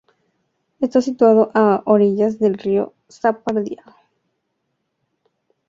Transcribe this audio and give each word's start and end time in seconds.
Está 0.79 0.99
situado 0.99 1.51
a 1.53 1.83
orillas 1.85 2.39
del 2.39 2.57
río 2.57 2.95
Zapardiel. 3.07 3.77